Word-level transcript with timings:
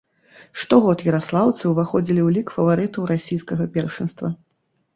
Штогод 0.61 1.03
яраслаўцы 1.07 1.63
ўваходзілі 1.75 2.19
ў 2.23 2.29
лік 2.39 2.47
фаварытаў 2.57 3.03
расійскага 3.15 3.71
першынства. 3.79 4.27